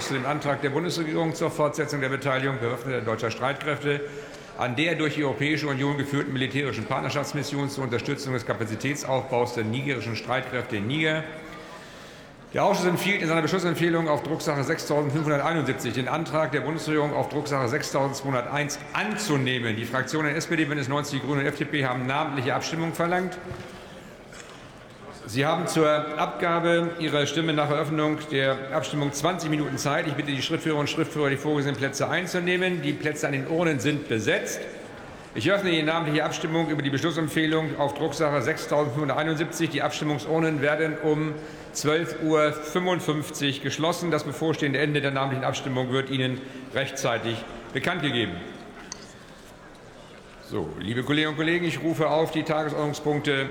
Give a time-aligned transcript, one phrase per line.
[0.00, 4.00] Ausschuss zu dem Antrag der Bundesregierung zur Fortsetzung der Beteiligung bewaffneter deutscher Streitkräfte
[4.56, 10.16] an der durch die Europäische Union geführten militärischen Partnerschaftsmission zur Unterstützung des Kapazitätsaufbaus der nigerischen
[10.16, 11.24] Streitkräfte in Niger.
[12.54, 17.68] Der Ausschuss empfiehlt in seiner Beschlussempfehlung auf Drucksache 6571 den Antrag der Bundesregierung auf Drucksache
[17.68, 19.76] 6201 anzunehmen.
[19.76, 23.36] Die Fraktionen SPD, Bündnis 90, die Grünen und FDP haben namentliche Abstimmung verlangt.
[25.26, 30.06] Sie haben zur Abgabe Ihrer Stimme nach Eröffnung der Abstimmung 20 Minuten Zeit.
[30.06, 32.80] Ich bitte die Schriftführer und Schriftführer, die vorgesehenen Plätze einzunehmen.
[32.82, 34.60] Die Plätze an den Urnen sind besetzt.
[35.34, 39.70] Ich öffne die namentliche Abstimmung über die Beschlussempfehlung auf Drucksache 6571.
[39.70, 41.34] Die Abstimmungsurnen werden um
[41.74, 44.10] 12.55 Uhr geschlossen.
[44.10, 46.40] Das bevorstehende Ende der namentlichen Abstimmung wird Ihnen
[46.74, 47.36] rechtzeitig
[47.72, 48.32] bekannt gegeben.
[50.50, 53.48] So, liebe Kolleginnen und Kollegen, ich rufe auf die Tagesordnungspunkte